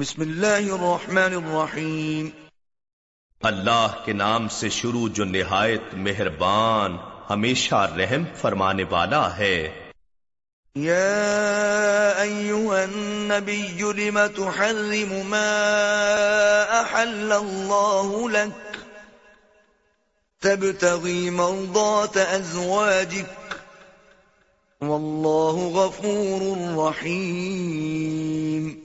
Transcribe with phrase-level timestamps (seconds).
[0.00, 2.28] بسم اللہ الرحمن الرحیم۔
[3.42, 6.96] اللہ کے نام سے شروع جو نہایت مہربان
[7.30, 9.90] ہمیشہ رحم فرمانے والا ہے۔
[10.74, 18.76] یا ایوہ النبی لم تحرم ما احل اللہ لک؟
[20.42, 23.54] تبتغی مرضات ازواجک۔
[24.82, 28.79] واللہ غفور رحیم۔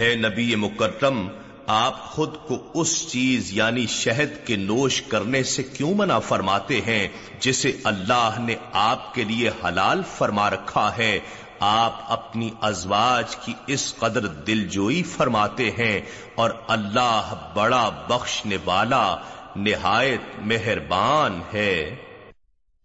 [0.00, 1.28] اے نبی مکرم،
[1.66, 7.08] آپ خود کو اس چیز یعنی شہد کے نوش کرنے سے کیوں منع فرماتے ہیں
[7.40, 11.18] جسے اللہ نے آپ کے لیے حلال فرما رکھا ہے؟
[11.60, 16.00] آپ اپنی ازواج کی اس قدر دلجوئی فرماتے ہیں
[16.34, 19.16] اور اللہ بڑا بخشنے والا،
[19.56, 21.96] نہایت مہربان ہے۔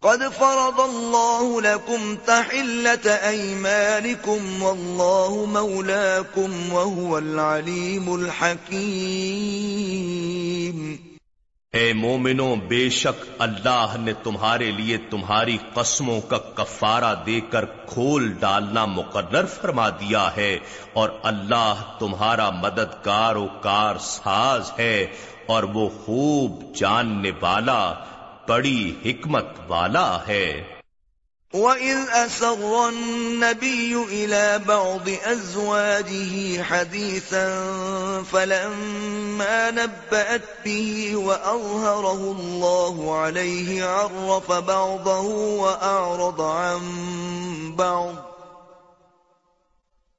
[0.03, 9.51] قد فرض الله لكم تحلة أيمانكم والله مولاكم وهو العليم الحكيم
[11.73, 18.23] اے مومنوں، بے شک اللہ نے تمہارے لیے تمہاری قسموں کا کفارہ دے کر کھول
[18.39, 20.53] ڈالنا مقرر فرما دیا ہے
[20.93, 24.97] اور اللہ تمہارا مددگار و کار ساز ہے
[25.45, 27.81] اور وہ خوب جاننے والا
[28.47, 30.63] بڑی حکمت والا ہے۔
[31.53, 37.47] وَإِذْ أَسَرَّ النَّبِيُّ إِلَى بَعْضِ أَزْوَاجِهِ حَدِيثًا
[38.31, 45.27] فَلَمَّا نَبَّأَتْ بِهِ وَأَظْهَرَهُ اللَّهُ عَلَيْهِ عَرَّفَ بَعْضَهُ
[45.63, 46.81] وَأَعْرَضَ عَن
[47.75, 48.15] بَعْضٍ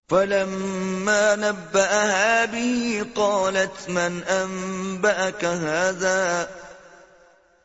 [0.08, 6.48] فَلَمَّا نَبَّأَهَا بِهِ قَالَتْ مَنْ أَنبَأَكَ هَذَا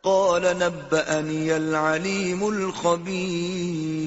[0.04, 3.98] قال نبأني العليم الخبير.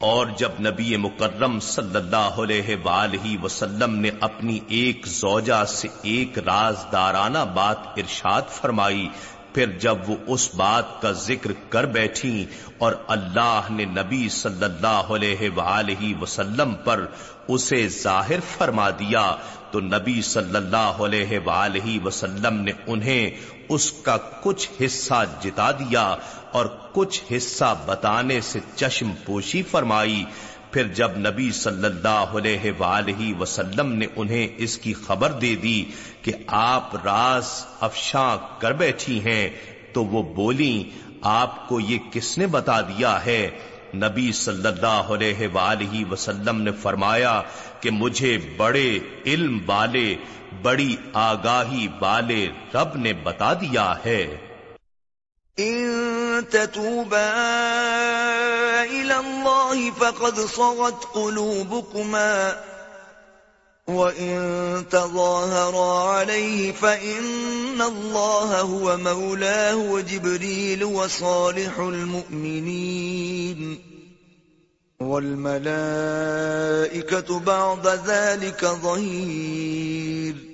[0.00, 6.38] اور جب نبی مکرم صلی اللہ علیہ وآلہ وسلم نے اپنی ایک زوجہ سے ایک
[6.38, 9.08] رازدارانہ بات ارشاد فرمائی
[9.54, 12.44] پھر جب وہ اس بات کا ذکر کر بیٹھی
[12.78, 17.04] اور اللہ نے نبی صلی اللہ علیہ وآلہ وسلم پر
[17.48, 19.24] اسے ظاہر فرما دیا،
[19.70, 23.30] تو نبی صلی اللہ علیہ وآلہ وسلم نے انہیں
[23.68, 26.14] اس کا کچھ حصہ جتا دیا
[26.50, 30.24] اور کچھ حصہ بتانے سے چشم پوشی فرمائی۔
[30.72, 35.84] پھر جب نبی صلی اللہ علیہ وآلہ وسلم نے انہیں اس کی خبر دے دی
[36.22, 39.48] کہ آپ راز افشاں کر بیٹھی ہیں،
[39.92, 40.90] تو وہ بولی
[41.22, 43.50] آپ کو یہ کس نے بتا دیا ہے؟
[43.94, 47.42] نبی صلی اللہ علیہ وآلہ وسلم نے فرمایا
[47.80, 50.14] کہ مجھے بڑے علم والے،
[50.62, 54.36] بڑی آگاہی والے رب نے بتا دیا ہے۔
[55.56, 57.32] ان تتوبا
[58.82, 62.60] الى الله فقد صغت قلوبكما.
[63.88, 73.82] وان تظاهرا عليه فان الله هو مولاه وجبريل وصالح المؤمنين.
[75.00, 75.80] والملائكة
[77.40, 80.51] بعد ذلك ظهير.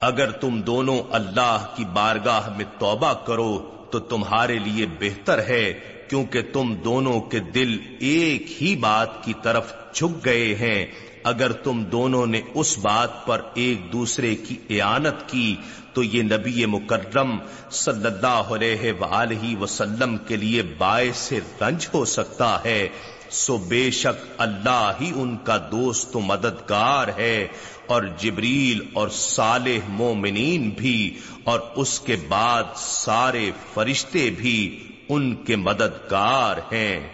[0.00, 5.72] اگر تم دونوں اللہ کی بارگاہ میں توبہ کرو تو تمہارے لیے بہتر ہے،
[6.08, 10.86] کیونکہ تم دونوں کے دل ایک ہی بات کی طرف جھک گئے ہیں۔
[11.24, 15.56] اگر تم دونوں نے اس بات پر ایک دوسرے کی اعانت کی
[15.92, 17.36] تو یہ نبی مکرم
[17.70, 22.88] صلی اللہ علیہ وآلہ وسلم کے لیے باعث رنج ہو سکتا ہے۔
[23.30, 27.48] سو بے شک اللہ ہی ان کا دوست و مددگار ہے
[27.86, 35.56] اور جبریل اور صالح مومنین بھی اور اس کے بعد سارے فرشتے بھی ان کے
[35.56, 37.08] مددگار ہیں۔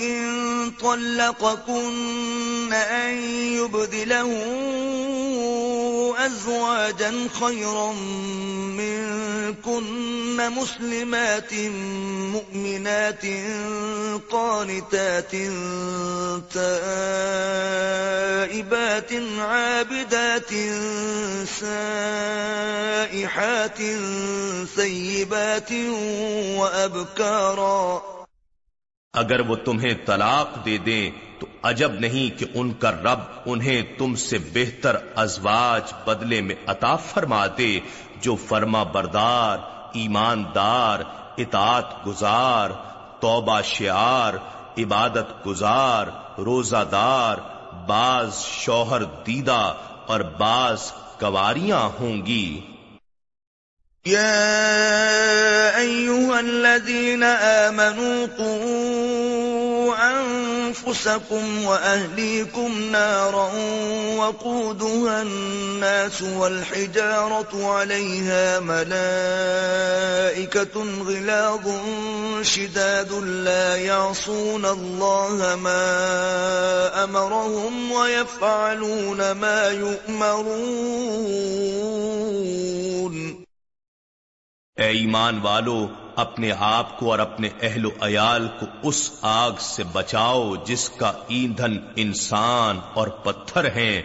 [0.00, 4.28] إن طلقكن أن يبدله
[6.26, 7.92] أزواجا خيرا
[8.76, 11.54] منكن مسلمات
[12.34, 13.24] مؤمنات
[14.30, 15.32] قانتات
[18.18, 20.50] تائبات عابدات
[23.08, 23.78] سائحات
[24.76, 25.72] سيبات
[26.58, 28.17] وأبكارا
[29.18, 34.14] اگر وہ تمہیں طلاق دے دیں تو عجب نہیں کہ ان کا رب انہیں تم
[34.14, 37.80] سے بہتر ازواج بدلے میں عطا فرما دے،
[38.20, 39.58] جو فرما بردار،
[39.94, 40.98] ایماندار،
[41.38, 42.70] اطاعت گزار،
[43.20, 44.34] توبہ شعار،
[44.78, 46.06] عبادت گزار
[46.40, 47.36] روزہ دار
[47.86, 49.74] بعض شوہر دیدہ
[50.06, 52.60] اور بعض کواریاں ہوں گی۔
[54.06, 54.40] يا
[55.76, 57.22] أيها الذين
[57.68, 58.87] آمنوا قوا
[60.10, 63.50] أنفسكم وأهليكم نارا
[64.16, 69.74] وقودها الناس والحجارة عليها ملائكة
[71.08, 71.68] غلاظ
[72.42, 81.18] شداد لا يعصون الله ما أمرهم ويفعلون ما يؤمرون.
[84.78, 85.80] اے ایمان والو
[86.18, 91.12] اپنے آپ کو اور اپنے اہل و عیال کو اس آگ سے بچاؤ جس کا
[91.28, 94.02] ایندھن انسان اور پتھر ہیں،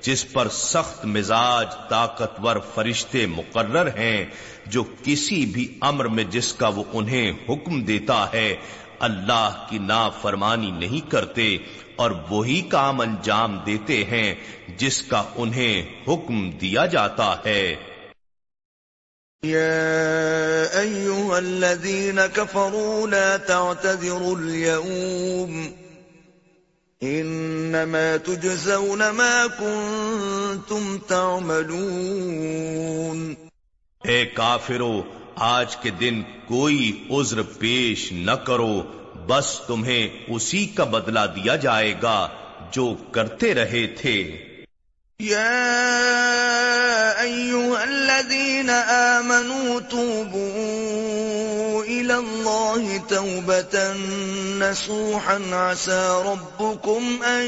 [0.00, 4.24] جس پر سخت مزاج طاقتور فرشتے مقرر ہیں،
[4.66, 8.56] جو کسی بھی امر میں جس کا وہ انہیں حکم دیتا ہے،
[9.00, 11.56] اللہ کی نا فرمانی نہیں کرتے
[11.96, 14.34] اور وہی کام انجام دیتے ہیں
[14.76, 17.76] جس کا انہیں حکم دیا جاتا ہے۔
[19.42, 25.72] يا أيها الذين كفروا لا تعتذروا اليوم
[27.02, 32.34] إنما تجزون ما كنتم تعملون
[34.04, 35.02] اے کافرو
[35.34, 38.82] آج کے دن کوئی عذر پیش نہ کرو
[39.26, 42.28] بس تمہیں اسی کا بدلہ دیا جائے گا
[42.70, 44.16] جو کرتے رہے تھے۔
[45.20, 46.11] الذين
[48.72, 50.62] آمنوا توبوا
[51.84, 53.94] إلى الله توبة
[54.58, 57.44] نسوحا عسى ربكم أن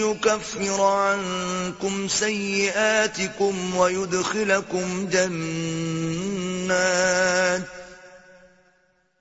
[0.00, 6.60] يكفر عنكم سيئاتكم ويدخلكم جنات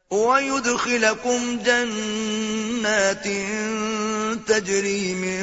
[0.09, 3.27] ويدخلكم جنات
[4.35, 5.39] تجري من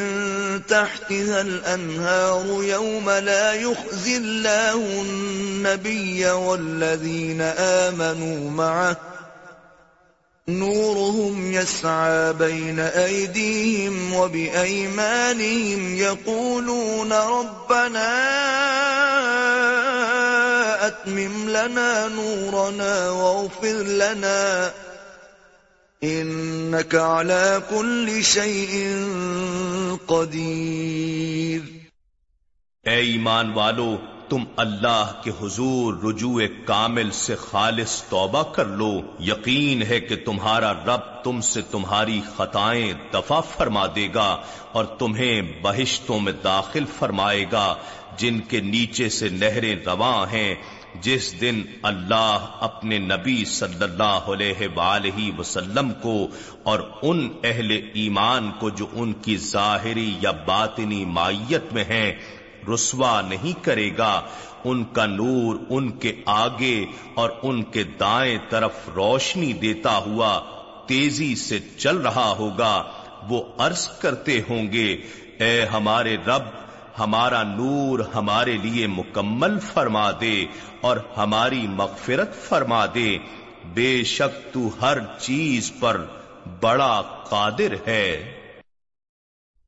[0.67, 8.97] تحتها الأنهار يوم لا يخزي الله النبي والذين آمنوا معه.
[10.49, 18.37] نورهم يسعى بين أيديهم وبأيمانهم يقولون ربنا
[20.87, 24.73] أتمم لنا نورنا واغفر لنا
[26.03, 28.73] إنك على كل شيء
[30.07, 31.61] قدير.
[32.85, 33.97] اے ایمان والو،
[34.29, 39.01] تم اللہ کے حضور رجوع کامل سے خالص توبہ کر لو.
[39.21, 45.43] یقین ہے کہ تمہارا رب تم سے تمہاری خطائیں دفع فرما دے گا اور تمہیں
[45.63, 47.75] بہشتوں میں داخل فرمائے گا،
[48.17, 50.55] جن کے نیچے سے نہریں رواں ہیں
[51.03, 56.17] جس دن اللہ اپنے نبی صلی اللہ علیہ وآلہ وسلم کو
[56.63, 62.13] اور ان اہل ایمان کو جو ان کی ظاہری یا باطنی مائیت میں ہیں،
[62.69, 64.21] رسوا نہیں کرے گا،
[64.65, 66.85] ان کا نور ان کے آگے
[67.15, 70.39] اور ان کے دائیں طرف روشنی دیتا ہوا
[70.89, 72.75] تیزی سے چل رہا ہوگا،
[73.29, 74.91] وہ عرض کرتے ہوں گے،
[75.41, 76.45] اے ہمارے رب
[76.99, 80.47] ہمارا نور ہمارے لیے مکمل فرما دے
[80.81, 83.19] اور ہماری مغفرت فرما دے۔
[83.75, 86.05] بے شک تو ہر چیز پر
[86.61, 88.33] بڑا قادر ہے۔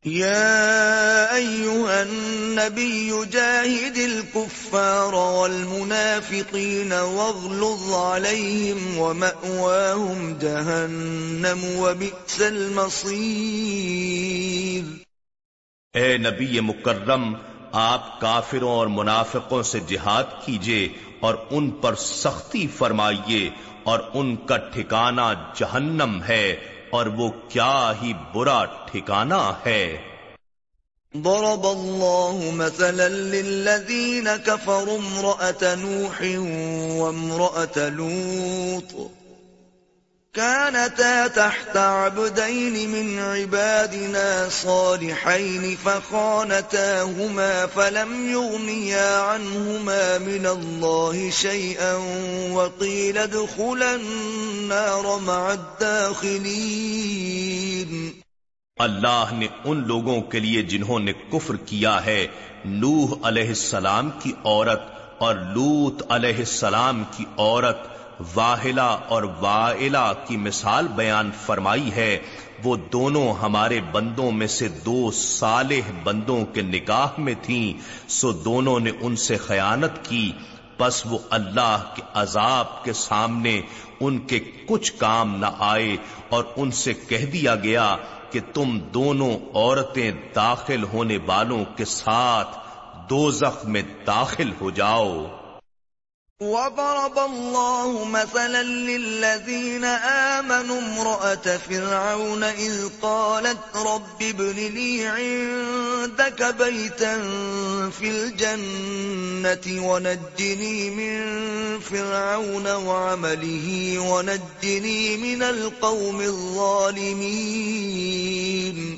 [0.07, 15.08] يا أيها النبي جاهد الكفار والمنافقين واغلظ عليهم ومأواهم جهنم وبئس المصير
[15.95, 17.35] اے نبی مکرم،
[17.73, 20.89] آپ کافروں اور منافقوں سے جہاد کیجیے
[21.21, 23.51] اور ان پر سختی فرمائیے
[23.85, 25.21] اور ان کا ٹھکانہ
[25.55, 26.57] جہنم ہے
[26.91, 29.99] اور وہ کیا ہی برا ٹھکانہ ہے۔
[31.15, 36.23] ضرب الله مثلا للذين كفروا امرأة نوح
[37.01, 39.18] وامرأة لوط۔
[40.39, 51.95] كانتا تحت عبدين من عبادنا صالحين فخانتاهما فلم يغنيا عنهما من الله شيئا
[52.53, 56.47] وقيل ادخلا النار مع الداخلين.
[58.77, 62.23] اللہ نے ان لوگوں کے لیے جنہوں نے کفر کیا ہے،
[62.65, 64.83] نوح علیہ السلام کی عورت
[65.19, 67.81] اور لوت علیہ السلام کی عورت
[68.35, 72.19] واہلا اور وائلہ کی مثال بیان فرمائی ہے،
[72.65, 77.73] وہ دونوں ہمارے بندوں میں سے دو صالح بندوں کے نکاح میں تھیں،
[78.09, 80.33] سو دونوں نے ان سے خیانت کی،
[80.77, 83.61] پس وہ اللہ کے عذاب کے سامنے
[84.01, 85.97] ان کے کچھ کام نہ آئے
[86.29, 87.97] اور ان سے کہہ دیا گیا
[88.31, 92.59] کہ تم دونوں عورتیں داخل ہونے والوں کے ساتھ
[93.11, 93.31] دو
[93.65, 95.27] میں داخل ہو جاؤ۔
[96.41, 107.23] وضرب الله مثلا للذين آمنوا امرأة فرعون إذ قالت رب ابن لي عندك بيتا
[107.99, 111.21] في الجنة ونجني من
[111.81, 118.97] فرعون وعمله ونجني من القوم الظالمين۔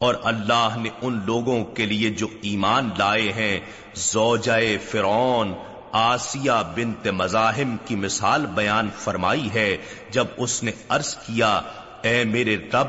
[0.00, 3.60] اور اللہ نے ان لوگوں کے لیے جو ایمان لائے ہیں،
[3.94, 5.54] زوجہ فرعون
[5.92, 9.76] آسیہ بنت مزاحم کی مثال بیان فرمائی ہے
[10.10, 11.60] جب اس نے عرض کیا،
[12.02, 12.86] اے میرے رب،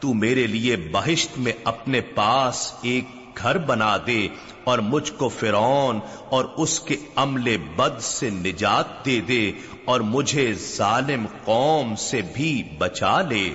[0.00, 3.04] تو میرے لیے بہشت میں اپنے پاس ایک
[3.42, 4.28] گھر بنا دے
[4.64, 9.52] اور مجھ کو فرعون اور اس کے عمل بد سے نجات دے دے
[9.84, 13.50] اور مجھے ظالم قوم سے بھی بچا لے۔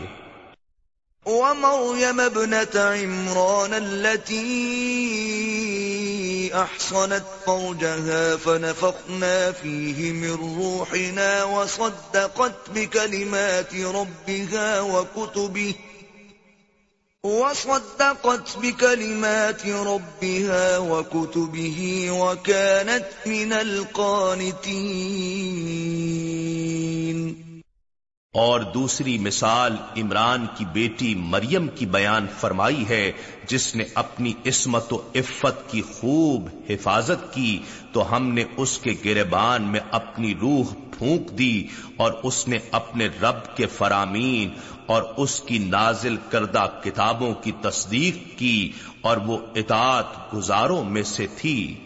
[1.25, 5.59] ومريم ابنة عمران التي
[6.53, 15.75] أحصنت فرجها فنفخنا فيه من روحنا وصدقت بكلمات ربها وكتبه
[17.24, 24.70] وصدقت بكلمات ربها وكتبه وكانت من القانتين
[28.33, 33.12] اور دوسری مثال عمران کی بیٹی مریم کی بیان فرمائی ہے،
[33.48, 37.59] جس نے اپنی عصمت و عفت کی خوب حفاظت کی،
[37.91, 41.67] تو ہم نے اس کے گربان میں اپنی روح پھونک دی
[41.98, 44.50] اور اس نے اپنے رب کے فرامین
[44.86, 48.71] اور اس کی نازل کردہ کتابوں کی تصدیق کی
[49.01, 51.86] اور وہ اطاعت گزاروں میں سے تھی۔